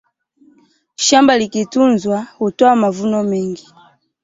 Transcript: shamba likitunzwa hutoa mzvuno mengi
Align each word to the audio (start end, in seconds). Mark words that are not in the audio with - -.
shamba 0.95 1.37
likitunzwa 1.37 2.27
hutoa 2.37 2.75
mzvuno 2.75 3.23
mengi 3.23 3.67